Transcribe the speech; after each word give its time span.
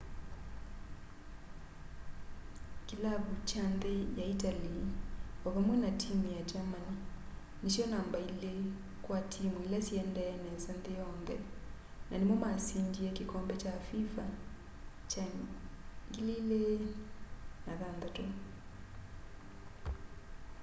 kilavu 2.87 3.33
kya 3.49 3.63
nthi 3.73 3.93
ya 4.17 4.25
itali 4.35 4.73
o 5.45 5.47
vamwe 5.55 5.75
na 5.83 5.89
timu 6.01 6.27
ya 6.37 6.41
germany 6.51 6.93
nisyo 7.61 7.83
namba 7.93 8.17
ili 8.29 8.55
kwa 9.05 9.19
timu 9.33 9.57
ila 9.65 9.79
siendee 9.87 10.33
nesa 10.43 10.71
nthi 10.77 10.91
yonthe 10.99 11.35
na 12.09 12.15
nimo 12.19 12.35
masindie 12.43 13.09
kikombe 13.17 13.53
kya 13.61 13.75
fifa 13.87 14.25
2006 16.17 18.29